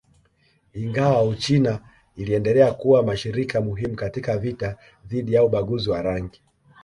[0.73, 1.79] Ingawa Uchina
[2.15, 4.77] iliendelea kuwa mshirika muhimu katika vita
[5.07, 6.41] dhidi ya ubaguzi wa rangi